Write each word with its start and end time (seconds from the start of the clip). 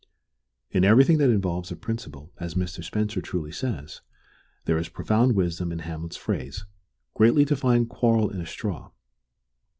In 0.71 0.83
everything 0.83 1.19
that 1.19 1.29
involves 1.29 1.71
a 1.71 1.75
principle, 1.75 2.31
as 2.39 2.55
Mr. 2.55 2.83
Spencer 2.83 3.21
truly 3.21 3.51
says, 3.51 4.01
there 4.65 4.79
is 4.79 4.89
profound 4.89 5.35
wisdom 5.35 5.71
in 5.71 5.77
Hamlet's 5.77 6.17
phrase, 6.17 6.65
"Greatly 7.13 7.45
to 7.45 7.55
find 7.55 7.87
quarrel 7.87 8.31
in 8.31 8.41
a 8.41 8.47
straw." 8.47 8.89